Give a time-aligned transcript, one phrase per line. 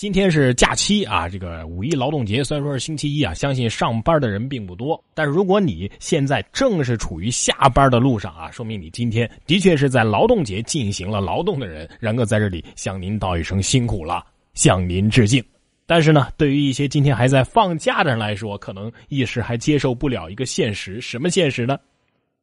[0.00, 4.98] 今天是假期啊，这个五一劳动节虽然说是星期一啊，相信上班的人并不多。
[5.12, 11.86] 但是如果你现在正是处于下班的路上啊，说明你今天的确是在劳动节进行了劳动的人。
[12.00, 14.24] 然哥在这里向您道一声辛苦了，
[14.54, 15.44] 向您致敬。
[15.84, 21.78] 但是呢，对于一些今天还在放假的人来说，可能一时还接受不了一个现实，什么现实呢？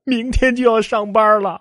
[0.03, 1.59] 明天就要上班了。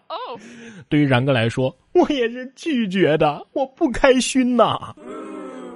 [0.91, 4.95] 对于然哥来说，我也是拒绝的，我不开心呐。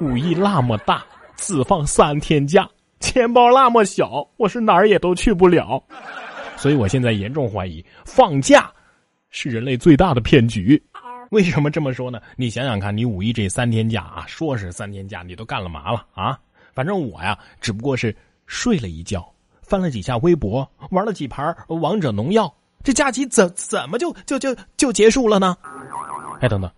[0.00, 1.04] 五一那么大，
[1.36, 2.68] 只放三天假，
[3.00, 5.82] 钱包那么小，我是哪儿也都去不了。
[6.56, 8.72] 所以我现在严重怀疑，放假
[9.28, 10.82] 是人类最大的骗局。
[11.30, 12.18] 为什么这么说呢？
[12.36, 16.38] 你想想看，你五一这三天假啊，说是三天假，你都干了嘛了啊？
[16.74, 18.14] 反正我呀，只不过是
[18.46, 19.30] 睡了一觉，
[19.62, 25.56] 翻了几下微博，玩了几盘王者荣耀，这假期怎怎么就就就就结束了呢？
[26.41, 26.70] 哎，等等。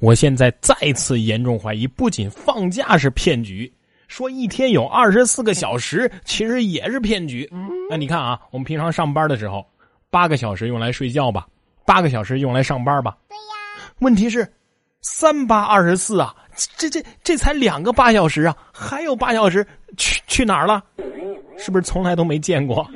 [0.00, 3.72] 我现在再次严重怀疑，不仅放假是骗局，
[4.06, 7.48] 说一天有二十四个小时，其实也是骗局。
[7.90, 9.64] 那你看啊，我们平常上班的时候，
[10.10, 11.46] 八个小时用来睡觉吧，
[11.86, 13.16] 八个小时用来上班吧。
[13.28, 13.90] 对呀。
[14.00, 14.46] 问题是，
[15.00, 16.34] 三八二十四啊，
[16.76, 20.82] 这这这才两个八小时啊，还有八小时去去哪儿了？
[21.56, 22.88] 是不是从来都没见过？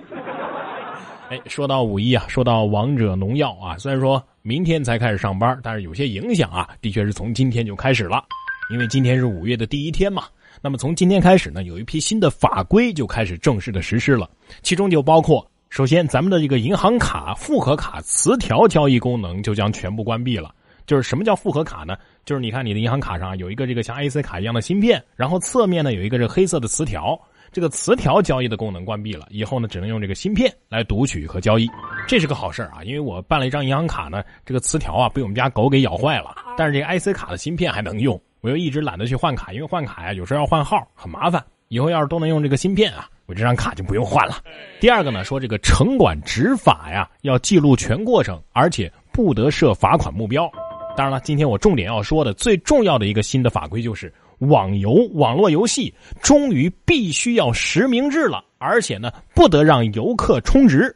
[1.32, 8.22] 哎，说到五一啊，说到王者农药啊，虽然说明天才开始上班，但是有些影响啊，的确是从今天就开始了，
[8.70, 10.24] 因为今天是五月的第一天嘛。
[10.60, 14.28] 那么从今天开始呢，有一批新的法规就开始正式的实施了，
[14.60, 20.54] 其中就包括，首先咱们的这个银行卡复合卡磁条交易功能就将全部关闭了。
[20.84, 21.96] 就是什么叫复合卡呢？
[22.26, 27.18] 就是你看你的银行卡上有一个这个像 IC 卡一样的芯片，然后侧面呢有一个这黑色的磁条。
[27.52, 31.68] 这个磁条交易的功能关闭了，以后呢只能用这个芯片来读取和交易，
[32.08, 32.82] 这是个好事啊！
[32.82, 44.36] 因为我办了一张银行卡呢，这个磁条啊被我们家狗给咬坏了，但是这个 IC 卡的芯片还能用，我又一直懒得去换卡，因为换卡呀有时候要换号很麻烦，以后要是都能用这个芯片啊，我这张卡就不用换了。
[44.80, 50.50] 第二个呢，说这个城管执法呀要记录全过程，而且不得设罚款目标。
[50.96, 54.10] 当然了，今天我重点要说的最重要的一个新的法规就是。
[54.48, 60.94] 网游网络游戏终于必须要实名制了，而且呢，不得让游客充值。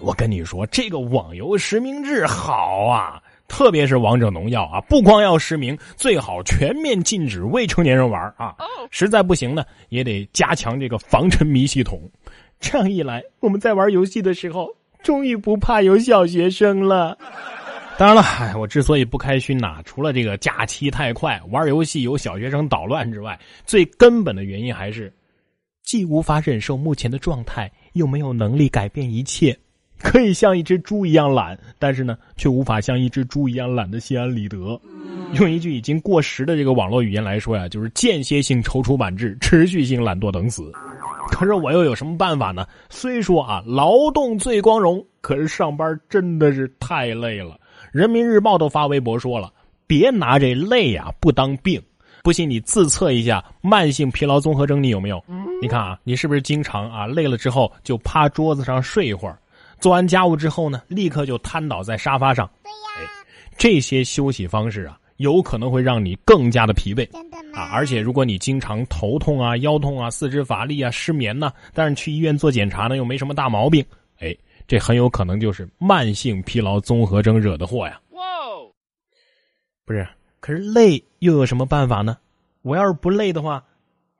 [0.00, 8.54] 我跟你说，这个网游实名制好啊，特别是王者荣耀啊，不光要实名，最好全面禁止未成年人玩啊。
[8.90, 12.00] 实在不行呢，也得加强这个防沉迷系统。
[12.60, 14.68] 这样一来，我们在玩游戏的时候，
[15.02, 17.16] 终于不怕有小学生了。
[17.98, 25.10] 当然了，我之所以不开心呐，除了这个假期太快、玩游戏有小学生捣乱之外，最根本的原因还是，
[25.82, 29.56] 既无法忍受目前的状态，又没有能力改变一切。
[29.98, 34.78] 可以像一只猪一样懒，但是呢，却无法像一只猪一样懒的心安理得。
[35.32, 40.70] 用一句已经过时的这个网络语言来说呀，就是间歇性踌躇满志，持续性懒惰等死。
[41.30, 42.66] 可是我又有什么办法呢？
[42.90, 47.58] 虽说啊，劳动最光荣，可是上班真的是太累了。
[47.96, 49.50] 人民日报都发微博说了
[49.88, 51.82] ：“别拿这累呀不当病，
[52.22, 55.24] 不信你自测一下慢性疲劳综合征，你有没有？
[55.62, 59.38] 你看啊，你是不是经常啊累了之后就趴桌子上睡一会儿，
[59.80, 62.46] 做完家务之后呢，立刻就瘫倒在沙发上？
[62.62, 63.10] 对呀，
[63.56, 67.10] 这些休息方式啊，有可能会让你更加的疲惫。
[67.12, 67.60] 真的吗？
[67.62, 73.96] 啊，而且如果你经常头痛啊、腰痛啊、四肢乏力啊、失眠呢，但是去医院做检查呢又没什么大毛病，哎。”
[74.66, 78.00] 这很有可能就是慢性疲劳综合征惹的祸呀！
[78.10, 78.20] 哇，
[79.84, 80.06] 不是，
[80.40, 82.18] 可是累又有什么办法呢？
[82.62, 83.62] 我要是不累的话，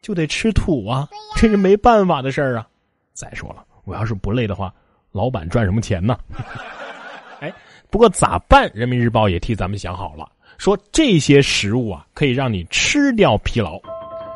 [0.01, 2.69] 就得吃土啊，这是没办法的事儿啊。
[3.13, 4.73] 再说了，我要是不累的话，
[5.11, 6.17] 老板赚什么钱呢？
[7.41, 7.53] 哎，
[7.91, 8.71] 不过咋办？
[8.73, 13.81] 人民日报也替咱们想好了，说这些食物啊，可以让你吃掉疲劳。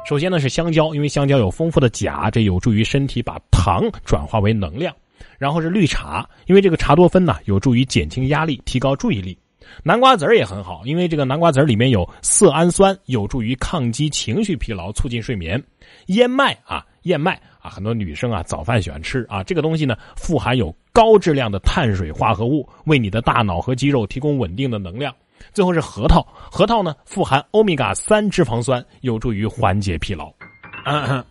[0.05, 4.93] 首先呢是香蕉，因为香蕉有丰富的钾，这有助于身体把糖转化为能量。
[5.41, 9.39] 然后是绿茶，因为这个茶多酚呢，有助于减轻压力，提高注意力。
[9.83, 15.63] 南瓜籽儿也很好，因为这个南瓜籽儿里面有色氨酸，有助于抗击情绪疲劳，促进睡眠。
[16.09, 25.11] 燕麦啊，燕麦啊，很多女生啊早饭喜欢吃啊，这个东西呢，富含有高质量的碳水化合物，为你的大脑和肌肉提供稳定的能量。
[25.55, 26.21] 最后是核桃，
[26.53, 30.31] 核桃呢富含欧米伽三脂肪酸，有助于缓解疲劳。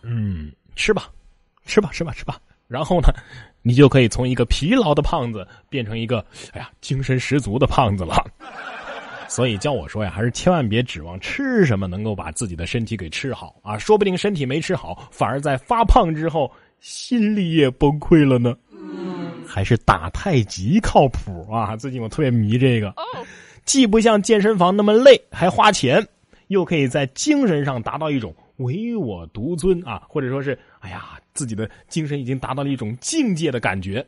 [0.02, 1.08] 嗯，吃吧，
[1.64, 2.36] 吃吧，吃吧，吃吧。
[2.66, 3.08] 然后呢？
[3.62, 8.14] 你就可以从一个疲劳的胖子变成一个哎呀精神十足的胖子了。
[9.28, 18.56] 所以教我说呀，还是千万别指望吃什么能够把自己的身体给吃好啊，说不定身体没吃好，反而在发胖之后心里也崩溃了呢。
[19.46, 21.76] 还是打太极靠谱啊！
[21.76, 22.94] 最近我特别迷这个，
[23.64, 26.06] 既不像健身房那么累，还花钱，
[26.48, 34.04] 又可以在精神上达到一种唯我独尊啊，或者说是哎呀，自己的精神已经达到了一种境界的感觉。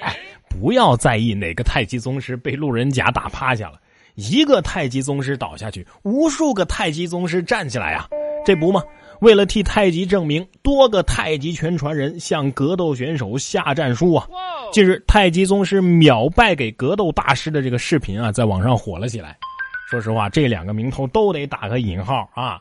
[0.00, 0.16] 哎，
[0.48, 3.80] 不要在意哪个太极宗师被路人甲打趴下了，
[4.14, 8.08] 一个太极宗师倒下去，无数个太极宗师站起来啊，
[8.44, 8.82] 这不吗？
[9.20, 14.28] 为了替太极证明，多个太极拳传人向格斗选手下战书啊！
[14.70, 19.34] 近日，太极宗师秒败给格斗大师的这个视频啊，在网上火了起来。
[19.88, 22.60] 说实话，这两个名头都得打个引号啊！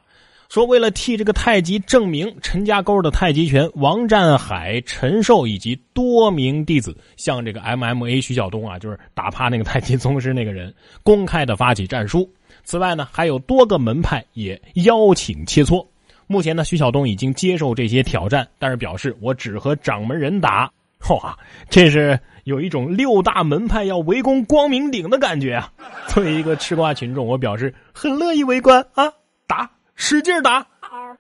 [0.50, 12.30] 说为了替这个太极证明，陈家沟的太极拳王占海、陈寿以及多名弟子向这个 MMA 徐晓东啊，就是打趴那个太极宗师那个人， 公开的发起战书。
[12.64, 15.86] 此外呢，还有多个门派也邀请切磋。
[16.28, 20.72] 目前呢，徐晓东已经接受这些挑战，但是表示我只和掌门人打。
[21.10, 21.38] 哇，
[21.70, 25.72] 这是有一种六大门派要围攻光明顶的感觉啊！
[26.08, 29.14] 作为一个吃瓜群众，我表示很乐意围观啊，
[29.46, 30.66] 打，使劲打，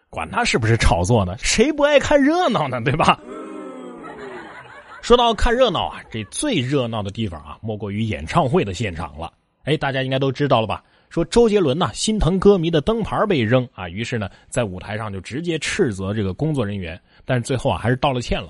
[0.09, 1.35] 管他是不是炒作呢？
[1.39, 2.81] 谁不爱看热闹呢？
[2.81, 3.19] 对吧？
[5.01, 9.31] 说到看热闹啊，这最热闹的地方啊，莫过于演唱会的现场了。
[9.63, 10.83] 哎，大家应该都知道了吧？
[11.09, 18.49] 说周杰伦呐心疼歌迷的灯牌被扔啊，于是呢在舞台上就直接斥责这个工作人员，但是最后啊还是道了歉了。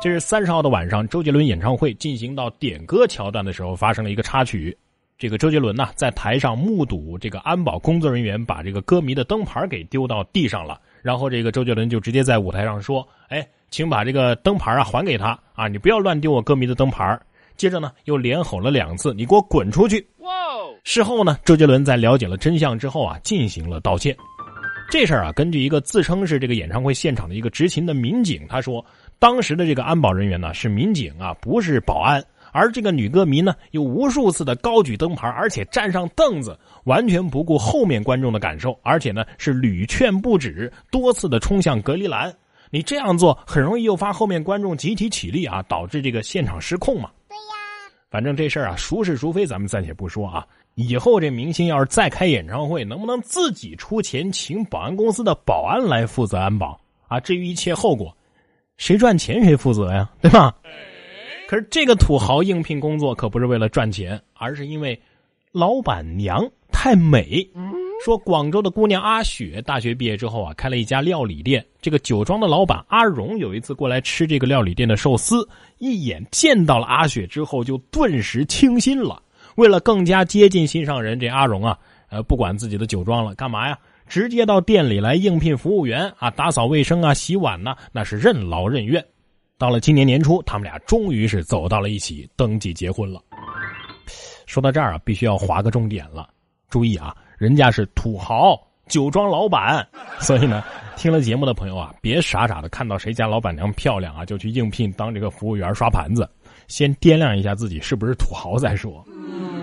[0.00, 4.76] 这是三十号的晚上，周杰伦演唱会进行到点歌桥段的时候发生了一个插曲。
[5.18, 17.18] 这个周杰伦呢在台上目睹这个安保工作人员把这个歌迷的灯牌给丢到地上了，然后这个周杰伦就直接在舞台上说：“哎，请把这个灯牌啊还给他啊，你不要乱丢我歌迷的灯牌。”
[17.56, 20.06] 接着呢又连吼了两次：“你给我滚出去！”
[20.84, 24.14] 事后呢，周杰伦在了解了真相之后啊，进行了道歉。
[24.90, 28.84] 这事儿啊，根据一个自称是这个演唱会现场的一个执勤的民警，他说，
[29.18, 32.22] 当时的这个安保人员呢是民警啊，不是保安。
[32.56, 42.34] 而这个女歌迷呢，又无数次的高举灯牌，而且站上凳子，完全不顾后面观众的感受，而且呢是屡劝不止，多次的冲向隔离栏。
[42.70, 47.10] 你这样做很容易诱发后面观众集体起立啊，导致这个现场失控嘛。
[47.28, 50.46] 对呀，反正这事儿啊，孰是孰非，咱们暂且不说啊。
[50.76, 57.20] 以后这明星要是再开演唱会，能不能自己出钱请保安公司的保安来负责安保啊？
[57.20, 58.14] 至于一切后果，
[58.76, 60.54] 谁赚钱谁负责呀，对吧？
[61.48, 65.00] 可是这个土豪应聘工作可不是为了赚钱，而是因为
[65.52, 67.48] 老板娘太美。
[68.04, 71.64] 说广州的姑娘阿雪大学毕业之后啊，开了一家料理店。
[71.80, 75.48] 这个酒庄的老板阿荣有一次过来吃这个料理店的寿司，
[75.78, 79.22] 一眼见到了阿雪之后，就顿时倾心了。
[79.54, 81.78] 为了更加接近心上人，这阿荣啊，
[82.10, 83.78] 呃，不管自己的酒庄了，干嘛呀？
[84.06, 89.02] 直接到店里来应聘服务员啊，打扫卫生啊，洗碗呢，那是任劳任怨。
[89.58, 93.22] 到了今年年初，他们俩终于是走到了一起，登记结婚了。
[94.44, 96.28] 说到这儿啊，必须要划个重点了，
[96.68, 98.54] 注意啊，人家是土豪
[98.86, 99.86] 酒庄老板，
[100.20, 100.62] 所以呢，
[100.96, 106.28] 听了节目的朋友啊，别傻傻的看到谁家老板娘漂亮啊，就去应聘当这个服务员刷盘子，
[106.68, 109.02] 先掂量一下自己是不是土豪再说。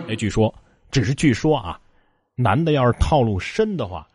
[0.10, 0.54] 哎，据说，
[0.90, 1.80] 只是据说啊，
[2.36, 4.08] 男的要是套路深的话，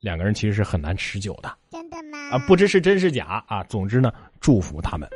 [0.00, 1.56] 两个人其实是很难持久的。
[1.70, 2.18] 真的吗？
[2.32, 3.64] 啊，不知是真是假啊。
[3.64, 5.08] 总之呢，祝福他们。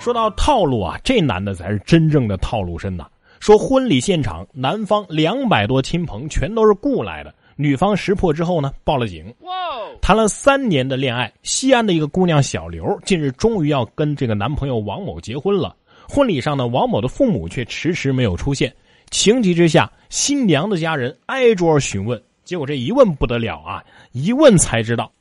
[0.00, 3.06] 说到套路啊，这男的才是真正的套路深呐。
[3.38, 9.26] 说婚礼现场，男方两百多亲朋全都是雇来的，女方识破之后呢，报了警。
[9.40, 9.52] 哇！
[10.00, 15.76] 谈了三年的恋爱，西安的一个姑娘小刘，近日终于要跟这个男朋友王某结婚了。
[16.08, 18.74] 婚礼上呢，王某的父母却迟迟没有出现。
[19.10, 23.84] 情急之下，新娘的家人挨桌询问，结果这一问不得了啊！
[24.12, 25.12] 一问才知道，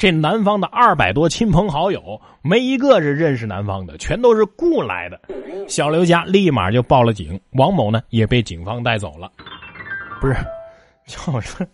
[0.00, 5.20] 这男方的二百多亲朋好友没一个是认识男方的，全都是雇来的。
[5.68, 9.30] 小刘家立马就报了警，王某呢也被警方带走了。
[10.18, 10.34] 不是，
[11.06, 11.66] 叫我说，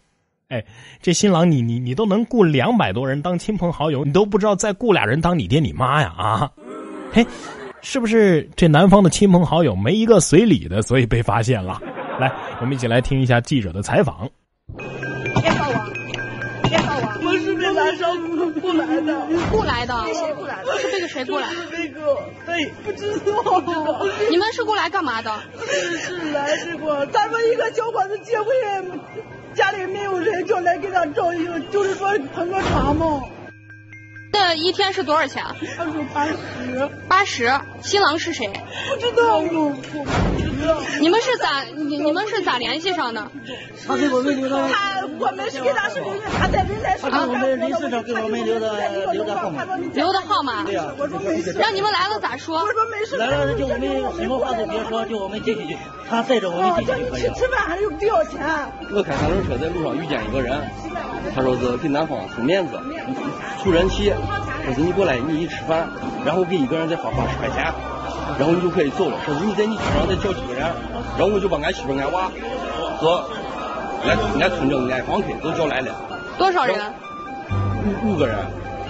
[0.48, 0.60] 哎，
[1.00, 6.50] 这新郎你你你都能雇两百多人当亲朋好友，你都不知道再雇俩人当你爹你妈呀啊？
[7.12, 7.24] 嘿。
[7.80, 11.80] 是不是这男方的亲朋好友没一个随礼的，所以被发现了？
[12.18, 14.28] 来，我们一起来听一下记者的采访。
[17.40, 19.26] 是被男生雇来的。
[19.50, 19.94] 雇来的？
[20.14, 20.78] 谁雇来的？
[20.78, 21.48] 是被个谁雇来？
[21.48, 24.06] 是那个，哎，不知道。
[24.30, 25.32] 你们是过来干嘛的？
[25.66, 28.46] 是是来这个，咱们一个小伙子结婚，
[29.54, 33.22] 家里没有人，就来给他照一个，就是说捧个场嘛。
[34.38, 35.42] 那一天是多少钱？
[35.76, 36.34] 他说八十，
[37.08, 37.52] 八十。
[37.82, 38.48] 新郎是谁？
[38.88, 40.76] 不知道，我不知道。
[41.00, 43.30] 你们是咋你你们是咋联系上的？
[43.86, 46.02] 他给我们留的，他我们是给他是
[46.38, 49.64] 他在人来他给我们临时上给我们留的留的号码。
[49.92, 50.64] 留的号码。
[50.64, 50.86] 对呀。
[50.98, 51.52] 我说没事。
[51.52, 52.58] 让你们来了咋说？
[52.58, 53.16] 我说没事。
[53.16, 53.80] 来了就我们
[54.18, 55.78] 什么话都别说，就我们进去去，
[56.08, 58.40] 他带着我们进去就可以去吃饭还有不要钱。
[58.92, 60.60] 我开三轮车在路上遇见一个人，
[61.34, 62.76] 他说是给男方送面子，
[63.62, 64.12] 出人气，
[64.64, 65.88] 说是你过来你一吃饭，
[66.24, 67.72] 然后给一个人再发八十块钱，
[68.38, 69.16] 然后你就可以走了。
[69.24, 70.62] 说是你在你车上再叫几个人，
[71.16, 72.30] 然后我就把俺媳妇俺娃
[72.98, 73.24] 和
[74.04, 75.94] 俺俺村长俺房客都叫来了。
[76.36, 76.76] 多少人？
[77.84, 78.36] 五五个人。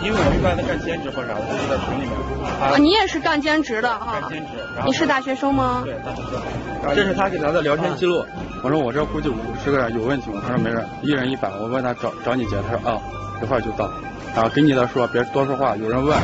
[0.02, 2.12] 因为我一般都干兼职或啥，我就在群里面。
[2.60, 4.18] 啊，你也是干兼职的啊？
[4.20, 4.52] 干兼职。
[4.84, 5.80] 你是大学生吗？
[5.86, 6.94] 对，大学生。
[6.94, 8.22] 这是他给咱的聊天记录。
[8.66, 10.42] 我说我这估计五十个人有问题吗？
[10.44, 11.48] 他说没事，一人一百。
[11.60, 13.00] 我问他找找你姐，他说啊，
[13.40, 13.84] 一会儿就到。
[14.34, 16.18] 啊，给你的说别多说话，有人问，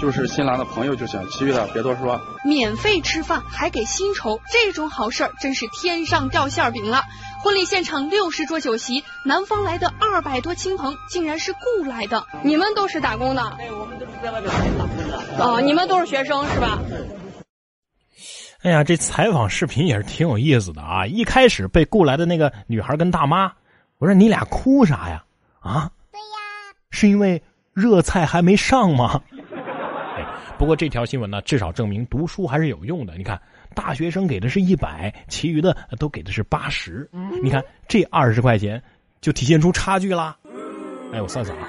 [0.00, 2.18] 就是新郎的朋友就行，其余的别多说。
[2.46, 7.02] 免费吃饭还给薪酬，这种好事儿真是天上掉馅饼了。
[7.42, 12.24] 婚礼现场六十桌酒席，男方来的二百多亲朋竟然是雇来的。
[12.42, 13.52] 你们都是打工的？
[13.58, 15.44] 对，我们都是在外边打工的。
[15.44, 16.78] 哦，你们都是学生是吧？
[18.62, 21.04] 哎呀，这采访视频也是挺有意思的啊！
[21.06, 23.52] 一开始被雇来的那个女孩跟大妈，
[23.98, 25.24] 我说你俩哭啥呀？
[25.60, 25.90] 啊？
[26.10, 27.42] 对呀，是因为
[27.72, 29.20] 热菜还没上吗？
[30.16, 30.24] 哎，
[30.58, 33.16] 不过这条新闻呢，至少证明读书还是有用的。
[33.16, 33.40] 你看。
[33.74, 37.08] 大学生给的是一百，其余的都给的是八十。
[37.42, 38.82] 你看这二十块钱，
[39.22, 40.36] 就体现出差距啦。
[41.10, 41.66] 哎，我算算啊，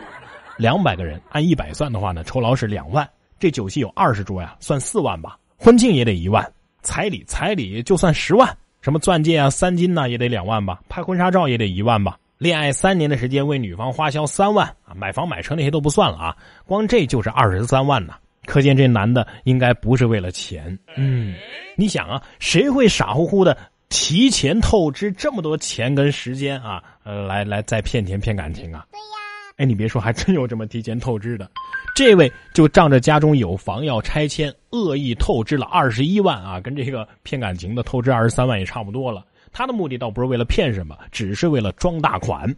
[0.58, 3.10] 两百个人按一百算的话呢，酬劳是两万。
[3.40, 5.40] 这酒席有二十桌呀，算四万吧。
[5.56, 6.46] 婚庆也得一万，
[6.84, 12.18] 彩礼彩礼就算十万，什么钻戒啊、三金呐也得两万吧，拍婚纱照也得一万吧。
[12.38, 18.14] 恋爱三年的时间为女方花销三万啊，买房买车那些都不算了啊，光这就是二十三万呢。
[18.46, 20.78] 可见这男的应该不是为了钱。
[20.98, 21.34] 嗯，
[21.78, 26.84] 你想啊，谁会傻乎乎的提前透支这么多钱跟时间啊？
[27.06, 28.86] 来来再骗钱骗感情啊？
[28.92, 29.23] 对呀。
[29.58, 31.50] 哎，你别说，还真有这么提前透支的。
[31.96, 39.24] 这位就仗着家中有房要拆迁，恶意透支了二十一万啊，跟这个骗感情的透支二十三万也差不多了。
[39.52, 42.52] 他的目的倒不是为了骗什么，只是为了装大款。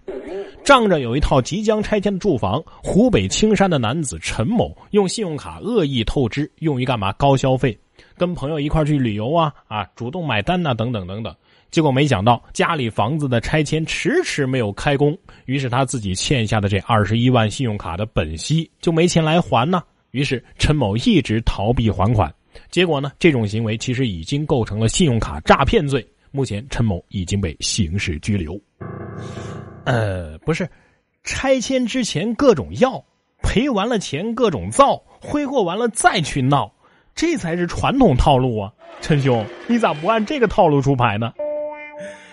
[0.63, 7.11] 仗着有一套即将拆迁的住房，湖北青山的男子陈某用信用卡恶意透支，用于干嘛？
[7.13, 7.77] 高消费，
[8.17, 11.35] 跟朋友一块去旅游啊啊，主动买单呐，等等等等。
[11.75, 15.13] 结果没想到家里房子的拆迁迟迟没有开工，
[15.43, 19.83] 于是他自己欠下的这二十一万信用卡的本息就没钱来还呢。
[20.11, 22.33] 于是陈某一直逃避还款，
[22.71, 26.07] 结果呢，这种行为其实已经构成了信用卡诈骗罪。
[26.31, 28.57] 目前陈某已经被刑事拘留。
[29.83, 30.69] 呃，不是，
[31.25, 33.03] 拆迁之前各种要，
[33.43, 36.73] 赔完了钱各种造，挥霍完了再去闹，
[37.13, 38.71] 这才是传统套路啊！
[39.01, 41.33] 陈兄，你咋不按这个套路出牌呢？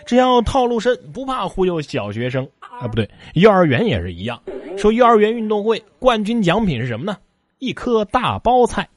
[0.04, 2.87] 只要套路深，不怕忽悠小学生啊！
[2.88, 4.40] 不对，幼儿园也是一样。
[4.76, 7.16] 说幼儿园运动会冠军奖品是什么呢？
[7.59, 8.88] 一颗大包菜。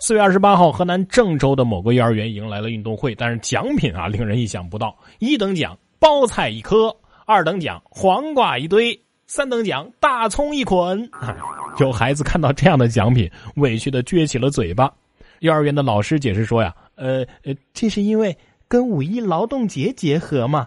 [0.00, 6.94] 四月二十八号，河南郑州的某个幼儿园迎来了运动会，但是奖品啊令人意想不到：一等奖包菜一颗，
[7.24, 11.08] 二等奖黄瓜一堆，三等奖大葱一捆。
[11.78, 14.92] 有孩子看到这样的奖品，委屈的撅起了嘴巴。
[15.38, 18.36] 幼儿园的老师解释说呀：“呃呃，这是因为
[18.72, 20.66] 跟五一劳动节结合嘛。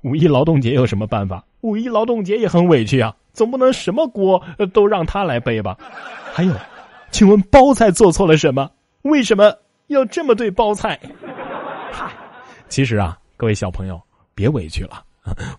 [0.00, 1.44] 五一劳动节有什么办法？
[1.60, 4.42] 五一劳动节也很委屈啊，总不能什么锅
[4.72, 5.76] 都让他来背吧？
[6.32, 6.54] 还有。”
[7.12, 8.70] 请问包菜做错了什么？
[9.02, 9.54] 为什么
[9.88, 10.98] 要这么对包菜？
[11.92, 12.10] 嗨，
[12.70, 14.00] 其实啊，各位小朋友
[14.34, 15.04] 别委屈了，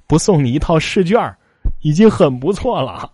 [0.07, 1.21] 不送你一套试卷
[1.83, 3.07] 已经很不错了。